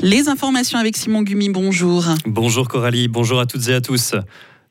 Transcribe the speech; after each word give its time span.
Les 0.00 0.28
informations 0.28 0.78
avec 0.78 0.96
Simon 0.96 1.22
Gumi, 1.22 1.48
bonjour. 1.48 2.04
Bonjour 2.24 2.68
Coralie, 2.68 3.08
bonjour 3.08 3.40
à 3.40 3.46
toutes 3.46 3.68
et 3.68 3.74
à 3.74 3.80
tous. 3.80 4.14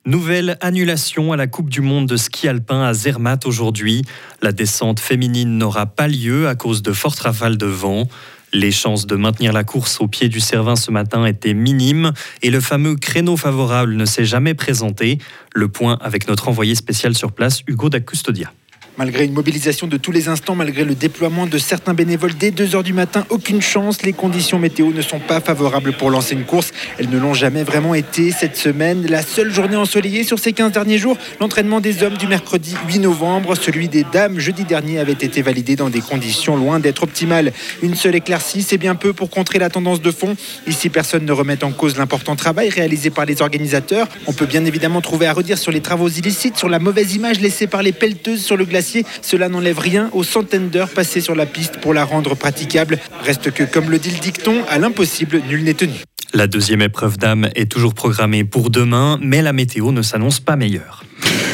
Nouvelle 0.05 0.57
annulation 0.61 1.33
à 1.33 1.35
la 1.35 1.47
Coupe 1.47 1.69
du 1.69 1.81
Monde 1.81 2.07
de 2.07 2.15
ski 2.15 2.47
alpin 2.47 2.81
à 2.81 2.93
Zermatt 2.93 3.45
aujourd'hui. 3.45 4.03
La 4.41 4.53
descente 4.53 5.01
féminine 5.01 5.57
n'aura 5.57 5.85
pas 5.85 6.07
lieu 6.07 6.47
à 6.47 6.55
cause 6.55 6.81
de 6.81 6.93
fortes 6.93 7.19
rafales 7.19 7.57
de 7.57 7.65
vent. 7.65 8.07
Les 8.53 8.71
chances 8.71 9.05
de 9.05 9.17
maintenir 9.17 9.51
la 9.51 9.65
course 9.65 9.99
au 9.99 10.07
pied 10.07 10.29
du 10.29 10.39
Cervin 10.39 10.77
ce 10.77 10.91
matin 10.91 11.25
étaient 11.25 11.53
minimes 11.53 12.13
et 12.41 12.49
le 12.49 12.61
fameux 12.61 12.95
créneau 12.95 13.35
favorable 13.35 13.95
ne 13.95 14.05
s'est 14.05 14.23
jamais 14.23 14.53
présenté. 14.53 15.17
Le 15.53 15.67
point 15.67 15.97
avec 15.99 16.29
notre 16.29 16.47
envoyé 16.47 16.73
spécial 16.73 17.13
sur 17.15 17.33
place, 17.33 17.63
Hugo 17.67 17.89
da 17.89 17.99
Custodia. 17.99 18.53
Malgré 18.97 19.25
une 19.25 19.33
mobilisation 19.33 19.85
de 19.85 19.95
tous 19.95 20.11
les 20.11 20.27
instants, 20.27 20.55
malgré 20.55 20.83
le 20.83 20.95
déploiement 20.95 21.45
de 21.45 21.59
certains 21.59 21.93
bénévoles 21.93 22.33
dès 22.33 22.49
2h 22.49 22.81
du 22.81 22.93
matin, 22.93 23.27
aucune 23.29 23.61
chance. 23.61 24.01
Les 24.01 24.11
conditions 24.11 24.57
météo 24.57 24.91
ne 24.91 25.03
sont 25.03 25.19
pas 25.19 25.39
favorables 25.39 25.93
pour 25.93 26.09
lancer 26.09 26.33
une 26.33 26.45
course. 26.45 26.71
Elles 26.97 27.11
ne 27.11 27.19
l'ont 27.19 27.35
jamais 27.35 27.61
vraiment 27.61 27.93
été 27.93 28.31
cette 28.31 28.57
semaine. 28.57 29.05
La 29.05 29.21
seule 29.21 29.53
journée 29.53 29.75
ensoleillée 29.75 30.23
sur 30.23 30.39
ces 30.39 30.51
15 30.51 30.71
derniers 30.71 30.97
jours, 30.97 31.15
l'entraînement 31.39 31.79
des 31.79 32.01
hommes 32.01 32.17
du 32.17 32.25
mercredi 32.25 32.73
8 32.87 32.97
novembre, 32.97 33.53
celui 33.53 33.87
des 33.87 34.03
dames 34.03 34.39
jeudi 34.39 34.63
dernier 34.63 34.97
avait 34.97 35.11
été 35.11 35.43
validé 35.43 35.75
dans 35.75 35.91
des 35.91 36.01
conditions 36.01 36.57
loin 36.57 36.79
d'être 36.79 37.03
optimales. 37.03 37.53
Une 37.83 37.93
seule 37.93 38.15
éclaircie, 38.15 38.63
c'est 38.63 38.79
bien 38.79 38.95
peu 38.95 39.13
pour 39.13 39.29
contrer 39.29 39.59
la 39.59 39.69
tendance 39.69 40.01
de 40.01 40.09
fond. 40.09 40.35
Ici, 40.65 40.89
personne 40.89 41.23
ne 41.23 41.31
remet 41.31 41.63
en 41.63 41.71
cause 41.71 41.97
l'important 41.97 42.35
travail 42.35 42.69
réalisé 42.69 43.11
par 43.11 43.25
les 43.25 43.43
organisateurs. 43.43 44.07
On 44.25 44.33
peut 44.33 44.47
bien 44.47 44.65
évidemment 44.65 45.01
trouver 45.01 45.27
à 45.27 45.33
redire 45.33 45.59
sur 45.59 45.71
les 45.71 45.81
travaux 45.81 46.09
illicites, 46.09 46.57
sur 46.57 46.67
la 46.67 46.79
mauvaise 46.79 47.13
image 47.13 47.39
laissée 47.41 47.67
par 47.67 47.83
les 47.83 47.91
pelleteuses 47.91 48.43
sur 48.43 48.57
le 48.57 48.65
glacier 48.65 48.86
cela 49.21 49.49
n'enlève 49.49 49.79
rien 49.79 50.09
aux 50.13 50.23
centaines 50.23 50.69
d'heures 50.69 50.89
passées 50.89 51.21
sur 51.21 51.35
la 51.35 51.45
piste 51.45 51.77
pour 51.77 51.93
la 51.93 52.05
rendre 52.05 52.35
praticable. 52.35 52.99
Reste 53.23 53.51
que, 53.51 53.63
comme 53.63 53.89
le 53.89 53.99
dit 53.99 54.11
le 54.11 54.19
dicton, 54.19 54.63
à 54.69 54.79
l'impossible, 54.79 55.41
nul 55.49 55.63
n'est 55.63 55.73
tenu. 55.73 55.95
La 56.33 56.47
deuxième 56.47 56.81
épreuve 56.81 57.17
d'âme 57.17 57.49
est 57.55 57.71
toujours 57.71 57.93
programmée 57.93 58.43
pour 58.43 58.69
demain, 58.69 59.17
mais 59.21 59.41
la 59.41 59.53
météo 59.53 59.91
ne 59.91 60.01
s'annonce 60.01 60.39
pas 60.39 60.55
meilleure. 60.55 61.03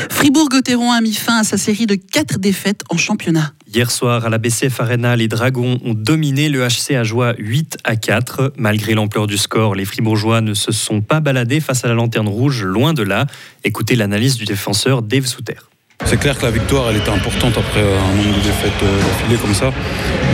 Fribourg-Gotteron 0.09 0.91
a 0.91 1.01
mis 1.01 1.13
fin 1.13 1.39
à 1.39 1.43
sa 1.43 1.57
série 1.57 1.85
de 1.85 1.95
quatre 1.95 2.39
défaites 2.39 2.81
en 2.89 2.97
championnat. 2.97 3.53
Hier 3.73 3.89
soir, 3.91 4.25
à 4.25 4.29
la 4.29 4.37
BCF 4.37 4.79
Arena, 4.79 5.15
les 5.15 5.27
Dragons 5.27 5.79
ont 5.83 5.93
dominé 5.93 6.49
le 6.49 6.67
HC 6.67 6.95
à 6.95 7.03
Joie 7.03 7.33
8 7.37 7.77
à 7.83 7.95
4. 7.95 8.53
Malgré 8.57 8.93
l'ampleur 8.93 9.27
du 9.27 9.37
score, 9.37 9.75
les 9.75 9.85
Fribourgeois 9.85 10.41
ne 10.41 10.53
se 10.53 10.71
sont 10.71 11.01
pas 11.01 11.19
baladés 11.19 11.59
face 11.59 11.85
à 11.85 11.87
la 11.87 11.93
lanterne 11.93 12.27
rouge, 12.27 12.63
loin 12.63 12.93
de 12.93 13.03
là. 13.03 13.25
Écoutez 13.63 13.95
l'analyse 13.95 14.37
du 14.37 14.45
défenseur 14.45 15.01
Dave 15.01 15.25
Souter. 15.25 15.59
C'est 16.05 16.17
clair 16.17 16.37
que 16.37 16.43
la 16.43 16.51
victoire, 16.51 16.89
elle 16.89 16.97
était 16.97 17.09
importante 17.09 17.53
après 17.57 17.81
un 17.81 18.15
nombre 18.15 18.37
de 18.37 18.43
défaites 18.43 18.83
euh, 18.83 18.97
d'affilée 18.99 19.37
comme 19.37 19.53
ça. 19.53 19.71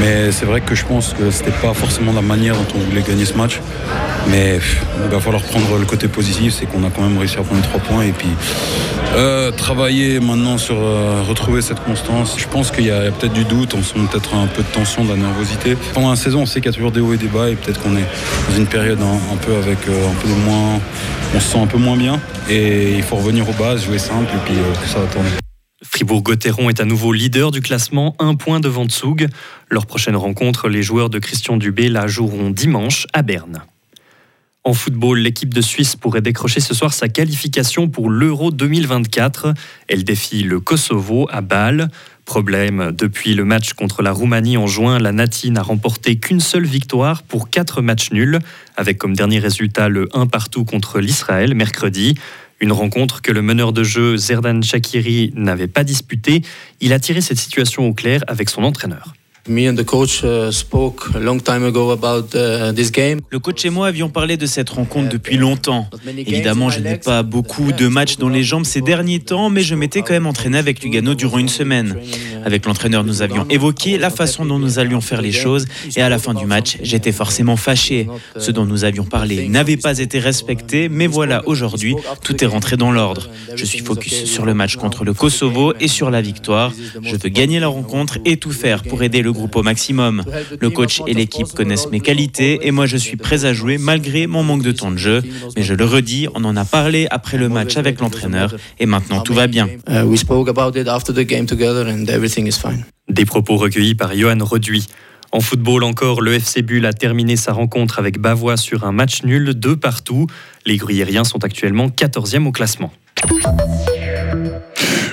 Mais 0.02 0.32
c'est 0.32 0.46
vrai 0.46 0.62
que 0.62 0.76
je 0.76 0.84
pense 0.86 1.14
que 1.14 1.32
c'était 1.32 1.52
pas 1.52 1.74
forcément 1.74 2.12
la 2.12 2.22
manière 2.22 2.56
dont 2.56 2.66
on 2.76 2.80
voulait 2.80 3.02
gagner 3.02 3.26
ce 3.26 3.36
match. 3.36 3.60
Mais 4.28 4.60
il 5.04 5.10
va 5.10 5.20
falloir 5.20 5.42
prendre 5.44 5.78
le 5.78 5.86
côté 5.86 6.08
positif, 6.08 6.56
c'est 6.60 6.66
qu'on 6.66 6.84
a 6.84 6.90
quand 6.90 7.02
même 7.02 7.18
réussi 7.18 7.38
à 7.38 7.44
prendre 7.44 7.62
trois 7.62 7.80
points 7.80 8.04
et 8.04 8.12
puis 8.12 8.30
euh, 9.16 9.52
travailler 9.52 10.20
maintenant 10.20 10.58
sur 10.58 10.76
euh, 10.78 11.24
retrouver 11.28 11.62
cette 11.62 11.84
constance. 11.84 12.36
Je 12.38 12.48
pense 12.48 12.72
qu'il 12.72 12.86
y 12.86 12.92
a, 12.92 13.12
peut-être 13.12 13.34
du 13.34 13.46
doute, 13.46 13.74
on 13.74 13.84
sent 13.84 14.00
peut-être 14.12 14.36
un 14.36 14.48
peu 14.48 14.62
de 14.62 14.68
tension, 14.68 15.04
de 15.04 15.10
la 15.10 15.18
nervosité. 15.18 15.78
Pendant 15.94 16.10
la 16.10 16.16
saison, 16.16 16.42
on 16.42 16.46
sait 16.46 16.62
qu'il 16.62 16.72
y 16.72 16.74
a 16.74 16.76
toujours 16.76 16.92
des 16.92 17.00
hauts 17.00 17.14
et 17.14 17.18
des 17.18 17.28
bas 17.28 17.50
et 17.50 17.56
peut-être 17.56 17.82
qu'on 17.82 17.96
est 17.96 18.06
dans 18.50 18.58
une 18.58 18.68
période 18.68 19.00
un, 19.02 19.38
peu 19.38 19.56
avec 19.56 19.78
un 19.88 20.16
peu 20.22 20.28
de 20.28 20.46
moins, 20.46 20.80
on 21.36 21.40
se 21.40 21.48
sent 21.48 21.60
un 21.60 21.68
peu 21.68 21.78
moins 21.78 21.98
bien 21.98 22.20
et 22.50 22.94
il 22.96 23.04
faut 23.04 23.16
revenir 23.16 23.48
aux 23.48 23.54
bases, 23.54 23.86
jouer 23.86 24.00
simple 24.00 24.32
et 24.34 24.40
puis 24.46 24.56
ça 24.86 25.00
va 25.00 25.06
tourner. 25.06 25.30
Fribourg-Gotteron 25.82 26.70
est 26.70 26.82
à 26.82 26.86
nouveau 26.86 27.14
leader 27.14 27.52
du 27.52 27.62
classement, 27.62 28.16
un 28.20 28.36
point 28.36 28.60
devant 28.60 28.86
Tsug. 28.86 29.28
Leur 29.70 29.86
prochaine 29.86 30.18
rencontre, 30.18 30.68
les 30.68 30.84
joueurs 30.84 31.10
de 31.10 31.20
Christian 31.20 31.56
Dubé 31.56 31.88
la 31.88 32.08
joueront 32.08 32.50
dimanche 32.50 33.08
à 33.14 33.22
Berne. 33.22 33.64
En 34.66 34.74
football, 34.74 35.20
l'équipe 35.20 35.54
de 35.54 35.62
Suisse 35.62 35.96
pourrait 35.96 36.22
décrocher 36.22 36.60
ce 36.60 36.74
soir 36.74 36.94
sa 36.94 37.08
qualification 37.08 37.88
pour 37.88 38.10
l'Euro 38.10 38.52
2024. 38.52 39.54
Elle 39.88 40.04
défie 40.04 40.44
le 40.44 40.60
Kosovo 40.60 41.30
à 41.32 41.40
Bâle. 41.40 41.90
Problème, 42.26 42.92
depuis 42.92 43.34
le 43.34 43.46
match 43.46 43.72
contre 43.72 44.02
la 44.02 44.12
Roumanie 44.12 44.58
en 44.58 44.68
juin, 44.68 45.00
la 45.00 45.14
Nati 45.14 45.50
n'a 45.50 45.64
remporté 45.64 46.18
qu'une 46.18 46.42
seule 46.42 46.66
victoire 46.66 47.24
pour 47.24 47.50
quatre 47.50 47.82
matchs 47.82 48.12
nuls, 48.12 48.40
avec 48.76 48.98
comme 48.98 49.16
dernier 49.16 49.40
résultat 49.40 49.88
le 49.88 50.10
1 50.14 50.28
partout 50.28 50.66
contre 50.66 51.00
l'Israël 51.00 51.56
mercredi. 51.56 52.16
Une 52.62 52.72
rencontre 52.72 53.22
que 53.22 53.32
le 53.32 53.42
meneur 53.42 53.72
de 53.72 53.84
jeu 53.84 54.18
Zerdan 54.18 54.62
Shakiri 54.62 55.32
n'avait 55.36 55.68
pas 55.68 55.84
disputée. 55.84 56.42
Il 56.82 56.94
a 56.94 57.00
tiré 57.00 57.22
cette 57.22 57.40
situation 57.40 57.88
au 57.88 57.94
clair 57.94 58.22
avec 58.28 58.50
son 58.50 58.64
entraîneur. 58.64 59.14
Le 63.32 63.40
coach 63.40 63.66
et 63.66 63.70
moi 63.70 63.88
avions 63.88 64.10
parlé 64.10 64.38
de 64.38 64.46
cette 64.46 64.70
rencontre 64.70 65.10
depuis 65.10 65.38
longtemps. 65.38 65.90
Évidemment, 66.08 66.70
je 66.70 66.80
n'ai 66.80 66.98
pas 66.98 67.24
beaucoup 67.24 67.72
de 67.72 67.88
matchs 67.88 68.18
dans 68.18 68.30
les 68.30 68.44
jambes 68.44 68.66
ces 68.66 68.82
derniers 68.82 69.20
temps, 69.20 69.50
mais 69.50 69.62
je 69.62 69.74
m'étais 69.74 70.02
quand 70.02 70.14
même 70.14 70.28
entraîné 70.28 70.58
avec 70.58 70.84
Lugano 70.84 71.16
durant 71.16 71.40
une 71.40 71.50
semaine. 71.50 71.96
Avec 72.46 72.66
l'entraîneur, 72.66 73.04
nous 73.04 73.22
avions 73.22 73.46
évoqué 73.50 73.98
la 73.98 74.10
façon 74.10 74.46
dont 74.46 74.60
nous 74.60 74.80
allions 74.80 75.02
faire 75.02 75.22
les 75.22 75.32
choses, 75.32 75.66
et 75.96 76.02
à 76.02 76.10
la 76.10 76.20
fin 76.20 76.34
du 76.34 76.46
match, 76.46 76.78
j'étais 76.82 77.12
forcément 77.12 77.56
fâché. 77.56 78.08
Ce 78.38 78.52
dont 78.52 78.66
nous 78.66 78.84
avions 78.84 79.06
parlé 79.06 79.48
n'avait 79.48 79.78
pas 79.78 80.00
été 80.00 80.20
respecté, 80.20 80.90
mais 80.90 81.08
voilà, 81.08 81.48
aujourd'hui, 81.48 81.96
tout 82.24 82.44
est 82.44 82.48
rentré 82.48 82.78
dans 82.78 82.92
l'ordre. 82.92 83.30
Je 83.56 83.66
suis 83.66 83.80
focus 83.80 84.26
sur 84.26 84.46
le 84.46 84.54
match 84.54 84.76
contre 84.76 85.04
le 85.04 85.14
Kosovo 85.14 85.74
et 85.80 85.88
sur 85.88 86.10
la 86.12 86.22
victoire. 86.22 86.72
Je 87.02 87.16
veux 87.16 87.30
gagner 87.30 87.60
la 87.60 87.68
rencontre 87.68 88.20
et 88.26 88.38
tout 88.38 88.52
faire 88.52 88.84
pour 88.84 89.04
aider 89.04 89.22
le 89.22 89.32
groupe 89.32 89.56
au 89.56 89.64
maximum. 89.64 90.24
Le 90.60 90.70
coach 90.70 91.02
et 91.08 91.14
l'équipe 91.14 91.48
connaissent 91.54 91.90
mes 91.90 92.00
qualités 92.00 92.60
et 92.64 92.72
moi 92.72 92.86
je 92.86 92.98
suis 92.98 93.18
prêt 93.18 93.46
à 93.46 93.54
jouer 93.54 93.78
malgré 93.78 94.28
mon 94.28 94.44
manque 94.44 94.64
de 94.64 94.72
temps 94.72 94.92
de 94.92 94.98
jeu. 94.98 95.22
Mais 95.56 95.64
je 95.64 95.74
le 95.74 95.86
redis, 95.86 96.28
on 96.36 96.44
en 96.44 96.56
a 96.56 96.66
parlé 96.66 97.08
après 97.12 97.38
le 97.38 97.50
match 97.50 97.78
avec 97.78 98.00
l'entraîneur 98.00 98.56
et 98.80 98.86
maintenant 98.86 99.22
tout 99.22 99.34
va 99.34 99.48
bien. 99.48 99.68
Des 103.10 103.26
propos 103.26 103.58
recueillis 103.58 103.96
par 103.96 104.16
Johan 104.16 104.38
Reduit. 104.40 104.88
En 105.32 105.42
football 105.42 105.84
encore, 105.84 106.22
le 106.22 106.34
FC 106.34 106.62
Bull 106.64 106.86
a 106.86 106.94
terminé 106.94 107.36
sa 107.36 107.54
rencontre 107.54 108.00
avec 108.00 108.20
Bavois 108.20 108.58
sur 108.58 108.84
un 108.84 108.92
match 108.92 109.24
nul, 109.24 109.54
deux 109.54 109.76
partout. 109.76 110.26
Les 110.66 110.78
Gruyériens 110.78 111.24
sont 111.24 111.44
actuellement 111.44 111.88
14e 111.88 112.48
au 112.48 112.52
classement. 112.52 112.92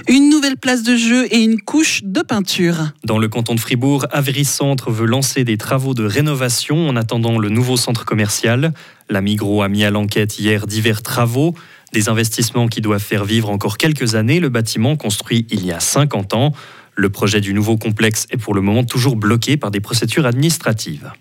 Une 0.09 0.31
nouvelle 0.31 0.57
place 0.57 0.83
de 0.83 0.97
jeu 0.97 1.27
et 1.31 1.43
une 1.43 1.61
couche 1.61 2.03
de 2.05 2.23
peinture. 2.23 2.93
Dans 3.05 3.19
le 3.19 3.29
canton 3.29 3.55
de 3.55 3.61
Fribourg, 3.61 4.07
Avery 4.13 4.45
Centre 4.45 4.91
veut 4.91 5.07
lancer 5.07 5.45
des 5.45 5.59
travaux 5.59 5.95
de 5.95 6.05
rénovation 6.05 6.89
en 6.89 6.97
attendant 6.97 7.39
le 7.39 7.49
nouveau 7.49 7.77
centre 7.77 8.05
commercial. 8.05 8.73
La 9.11 9.21
Migros 9.21 9.63
a 9.63 9.69
mis 9.69 9.85
à 9.85 9.91
l'enquête 9.91 10.39
hier 10.39 10.67
divers 10.67 11.03
travaux. 11.03 11.55
Des 11.93 12.09
investissements 12.09 12.69
qui 12.69 12.81
doivent 12.81 13.03
faire 13.03 13.25
vivre 13.25 13.51
encore 13.51 13.79
quelques 13.79 14.15
années 14.15 14.41
le 14.41 14.49
bâtiment 14.49 14.97
construit 14.97 15.47
il 15.51 15.67
y 15.67 15.73
a 15.73 15.81
50 15.81 16.35
ans. 16.35 16.53
Le 16.97 17.11
projet 17.11 17.43
du 17.43 17.53
nouveau 17.53 17.77
complexe 17.77 18.27
est 18.31 18.39
pour 18.39 18.55
le 18.55 18.63
moment 18.63 18.83
toujours 18.83 19.17
bloqué 19.17 19.59
par 19.59 19.71
des 19.71 19.81
procédures 19.81 20.25
administratives. 20.25 21.13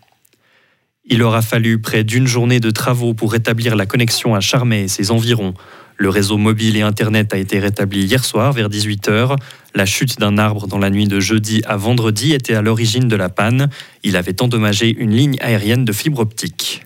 Il 1.08 1.22
aura 1.22 1.42
fallu 1.42 1.80
près 1.80 2.06
d'une 2.06 2.26
journée 2.26 2.62
de 2.62 2.72
travaux 2.72 3.14
pour 3.14 3.34
rétablir 3.34 3.76
la 3.76 3.86
connexion 3.86 4.34
à 4.34 4.40
Charmey 4.40 4.86
et 4.86 4.88
ses 4.88 5.12
environs. 5.12 5.54
Le 5.98 6.08
réseau 6.08 6.38
mobile 6.38 6.78
et 6.78 6.82
Internet 6.82 7.34
a 7.34 7.38
été 7.38 7.60
rétabli 7.60 8.06
hier 8.06 8.24
soir 8.24 8.54
vers 8.54 8.70
18h. 8.70 9.38
La 9.76 9.86
chute 9.86 10.18
d'un 10.18 10.38
arbre 10.38 10.68
dans 10.68 10.80
la 10.80 10.90
nuit 10.90 11.08
de 11.08 11.20
jeudi 11.20 11.62
à 11.66 11.76
vendredi 11.76 12.34
était 12.34 12.56
à 12.56 12.62
l'origine 12.62 13.10
de 13.10 13.16
la 13.18 13.28
panne. 13.28 13.70
Il 14.04 14.16
avait 14.16 14.42
endommagé 14.42 14.96
une 14.98 15.12
ligne 15.12 15.38
aérienne 15.42 15.84
de 15.84 15.92
fibre 15.92 16.20
optique. 16.20 16.85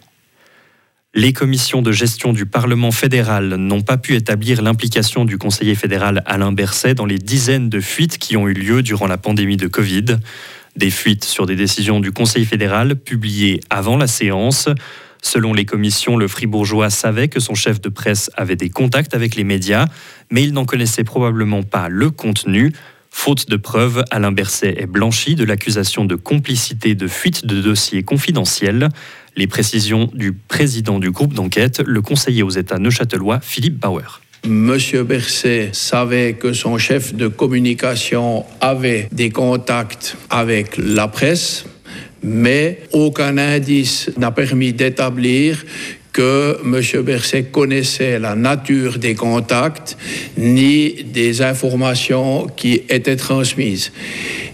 Les 1.16 1.34
commissions 1.34 1.82
de 1.82 1.92
gestion 1.92 2.34
du 2.34 2.46
Parlement 2.46 2.92
fédéral 2.92 3.56
n'ont 3.56 3.82
pas 3.82 3.98
pu 3.98 4.14
établir 4.14 4.62
l'implication 4.62 5.26
du 5.26 5.40
conseiller 5.40 5.74
fédéral 5.74 6.22
Alain 6.28 6.52
Berset 6.52 6.94
dans 6.94 7.08
les 7.08 7.18
dizaines 7.18 7.68
de 7.68 7.80
fuites 7.80 8.20
qui 8.20 8.38
ont 8.38 8.48
eu 8.48 8.54
lieu 8.54 8.84
durant 8.84 9.08
la 9.08 9.18
pandémie 9.18 9.58
de 9.58 9.68
Covid. 9.68 10.06
Des 10.76 10.92
fuites 10.92 11.26
sur 11.26 11.48
des 11.48 11.56
décisions 11.56 12.00
du 12.00 12.12
Conseil 12.12 12.46
fédéral 12.46 12.96
publiées 12.96 13.60
avant 13.72 13.98
la 13.98 14.06
séance. 14.06 14.70
Selon 15.24 15.52
les 15.52 15.66
commissions, 15.66 16.16
le 16.16 16.28
fribourgeois 16.28 16.92
savait 16.92 17.28
que 17.28 17.40
son 17.40 17.56
chef 17.56 17.82
de 17.82 17.90
presse 17.90 18.30
avait 18.38 18.56
des 18.56 18.70
contacts 18.70 19.16
avec 19.16 19.36
les 19.36 19.44
médias, 19.44 19.88
mais 20.30 20.44
il 20.44 20.54
n'en 20.54 20.66
connaissait 20.66 21.04
probablement 21.04 21.64
pas 21.64 21.90
le 21.90 22.12
contenu. 22.12 22.72
Faute 23.10 23.50
de 23.50 23.58
preuves, 23.58 24.04
Alain 24.12 24.32
Berset 24.32 24.76
est 24.78 24.86
blanchi 24.86 25.34
de 25.34 25.44
l'accusation 25.44 26.06
de 26.06 26.14
complicité 26.16 26.94
de 26.94 27.08
fuite 27.08 27.48
de 27.48 27.60
dossiers 27.60 28.04
confidentiels. 28.04 28.90
Les 29.40 29.48
précisions 29.48 30.10
du 30.14 30.34
président 30.34 31.00
du 31.00 31.12
groupe 31.12 31.34
d'enquête, 31.34 31.82
le 31.86 32.02
conseiller 32.02 32.44
aux 32.44 32.50
États 32.50 32.78
neuchâtelois, 32.78 33.40
Philippe 33.42 33.80
Bauer. 33.80 34.20
Monsieur 34.46 35.04
Berset 35.04 35.70
savait 35.72 36.34
que 36.34 36.52
son 36.52 36.78
chef 36.78 37.14
de 37.14 37.30
communication 37.30 38.44
avait 38.60 39.08
des 39.14 39.30
contacts 39.30 40.18
avec 40.30 40.76
la 40.78 41.08
presse 41.08 41.64
mais 42.22 42.82
aucun 42.92 43.38
indice 43.38 44.12
n'a 44.18 44.32
permis 44.32 44.74
d'établir 44.74 45.64
que 46.12 46.58
M. 46.66 47.04
Berset 47.04 47.44
connaissait 47.44 48.20
la 48.20 48.36
nature 48.36 48.98
des 48.98 49.16
contacts 49.16 49.98
ni 50.38 51.04
des 51.04 51.42
informations 51.42 52.48
qui 52.48 52.82
étaient 52.90 53.16
transmises. 53.16 53.94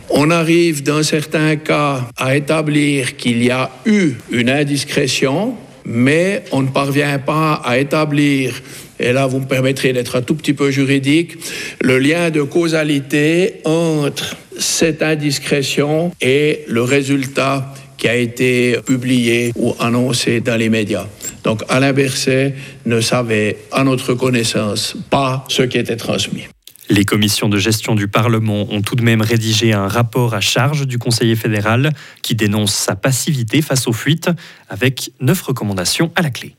On 0.09 0.29
arrive 0.29 0.83
dans 0.83 1.03
certains 1.03 1.55
cas 1.55 2.07
à 2.17 2.35
établir 2.35 3.17
qu'il 3.17 3.43
y 3.43 3.51
a 3.51 3.69
eu 3.85 4.13
une 4.31 4.49
indiscrétion, 4.49 5.55
mais 5.85 6.43
on 6.51 6.61
ne 6.61 6.69
parvient 6.69 7.19
pas 7.19 7.61
à 7.63 7.77
établir 7.77 8.61
et 8.99 9.11
là 9.13 9.27
vous 9.27 9.39
me 9.39 9.45
permettrez 9.45 9.93
d'être 9.93 10.15
un 10.15 10.21
tout 10.21 10.35
petit 10.35 10.53
peu 10.53 10.71
juridique, 10.71 11.37
le 11.81 11.99
lien 11.99 12.29
de 12.29 12.41
causalité 12.41 13.55
entre 13.65 14.35
cette 14.57 15.01
indiscrétion 15.01 16.11
et 16.21 16.63
le 16.67 16.81
résultat 16.83 17.73
qui 17.97 18.07
a 18.07 18.15
été 18.15 18.77
publié 18.85 19.51
ou 19.55 19.73
annoncé 19.79 20.39
dans 20.39 20.55
les 20.55 20.69
médias. 20.69 21.07
Donc 21.43 21.63
Alain 21.69 21.93
Berset 21.93 22.53
ne 22.85 23.01
savait, 23.01 23.57
à 23.71 23.83
notre 23.83 24.13
connaissance, 24.13 24.95
pas 25.09 25.45
ce 25.49 25.63
qui 25.63 25.77
était 25.77 25.95
transmis. 25.95 26.47
Les 26.89 27.05
commissions 27.05 27.49
de 27.49 27.57
gestion 27.57 27.95
du 27.95 28.07
Parlement 28.07 28.67
ont 28.69 28.81
tout 28.81 28.95
de 28.95 29.01
même 29.01 29.21
rédigé 29.21 29.73
un 29.73 29.87
rapport 29.87 30.33
à 30.33 30.41
charge 30.41 30.85
du 30.85 30.97
conseiller 30.97 31.35
fédéral 31.35 31.91
qui 32.21 32.35
dénonce 32.35 32.73
sa 32.73 32.95
passivité 32.95 33.61
face 33.61 33.87
aux 33.87 33.93
fuites 33.93 34.29
avec 34.69 35.11
neuf 35.19 35.41
recommandations 35.41 36.11
à 36.15 36.21
la 36.21 36.29
clé. 36.29 36.55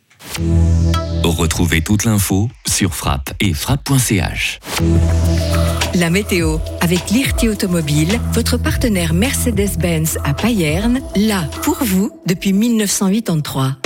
Retrouvez 1.23 1.83
toute 1.83 2.05
l'info 2.05 2.49
sur 2.67 2.95
frappe 2.95 3.33
et 3.41 3.53
frappe.ch. 3.55 4.61
La 5.95 6.11
météo 6.11 6.59
avec 6.81 7.11
l'IRT 7.11 7.49
Automobile, 7.51 8.21
votre 8.33 8.57
partenaire 8.57 9.15
Mercedes-Benz 9.15 10.19
à 10.25 10.35
Payerne, 10.35 11.01
là 11.15 11.45
pour 11.63 11.83
vous 11.83 12.11
depuis 12.27 12.53
1983. 12.53 13.77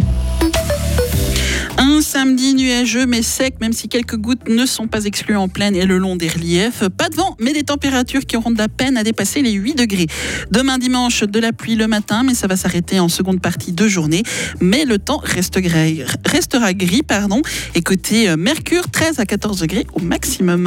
Un 1.83 2.03
samedi 2.03 2.53
nuageux 2.53 3.07
mais 3.07 3.23
sec, 3.23 3.55
même 3.63 3.73
si 3.73 3.89
quelques 3.89 4.19
gouttes 4.19 4.51
ne 4.51 4.67
sont 4.67 4.87
pas 4.87 5.07
exclues 5.07 5.37
en 5.37 5.49
plaine 5.49 5.75
et 5.75 5.87
le 5.87 5.97
long 5.97 6.15
des 6.15 6.29
reliefs. 6.29 6.87
Pas 6.91 7.09
de 7.09 7.17
vent, 7.17 7.35
mais 7.41 7.55
des 7.55 7.63
températures 7.63 8.27
qui 8.27 8.37
auront 8.37 8.51
de 8.51 8.59
la 8.59 8.69
peine 8.69 8.99
à 8.99 9.03
dépasser 9.03 9.41
les 9.41 9.53
8 9.53 9.77
degrés. 9.77 10.07
Demain 10.51 10.77
dimanche, 10.77 11.25
de 11.25 11.41
la 11.41 11.55
pluie 11.55 11.77
le 11.77 11.87
matin, 11.87 12.23
mais 12.23 12.35
ça 12.35 12.49
va 12.49 12.57
s'arrêter 12.57 13.01
en 13.01 13.09
seconde 13.09 13.41
partie 13.41 13.73
de 13.73 13.89
journée. 13.89 14.25
Mais 14.61 14.85
le 14.85 14.99
temps 14.99 15.23
restera 15.25 16.75
gris. 16.75 17.03
Pardon. 17.03 17.41
Et 17.75 17.81
côté 17.81 18.29
euh, 18.29 18.37
Mercure, 18.37 18.91
13 18.91 19.19
à 19.19 19.25
14 19.25 19.61
degrés 19.61 19.87
au 19.95 20.01
maximum. 20.01 20.59